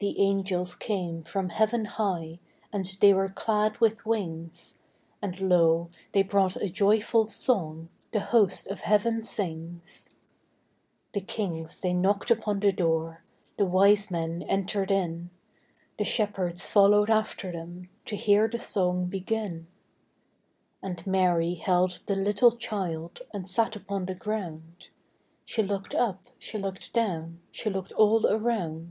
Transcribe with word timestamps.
The 0.00 0.18
angels 0.20 0.74
came 0.74 1.22
from 1.22 1.50
heaven 1.50 1.84
high, 1.84 2.40
And 2.72 2.96
they 3.00 3.14
were 3.14 3.28
clad 3.28 3.76
with 3.78 4.04
wings; 4.04 4.76
And 5.22 5.40
lo, 5.40 5.88
they 6.10 6.24
brought 6.24 6.56
a 6.56 6.68
joyful 6.68 7.28
song 7.28 7.90
The 8.10 8.18
host 8.18 8.66
of 8.66 8.80
heaven 8.80 9.22
sings. 9.22 10.08
The 11.12 11.20
kings 11.20 11.78
they 11.78 11.94
knocked 11.94 12.32
upon 12.32 12.58
the 12.58 12.72
door, 12.72 13.22
The 13.56 13.66
wise 13.66 14.10
men 14.10 14.42
entered 14.48 14.90
in, 14.90 15.30
The 15.96 16.04
shepherds 16.04 16.66
followed 16.66 17.08
after 17.08 17.52
them 17.52 17.88
To 18.06 18.16
hear 18.16 18.48
the 18.48 18.58
song 18.58 19.06
begin. 19.06 19.68
And 20.82 21.06
Mary 21.06 21.54
held 21.54 22.00
the 22.08 22.16
little 22.16 22.56
child 22.56 23.20
And 23.32 23.46
sat 23.46 23.76
upon 23.76 24.06
the 24.06 24.16
ground; 24.16 24.88
She 25.44 25.62
looked 25.62 25.94
up, 25.94 26.26
she 26.40 26.58
looked 26.58 26.92
down, 26.94 27.38
She 27.52 27.70
looked 27.70 27.92
all 27.92 28.26
around. 28.26 28.90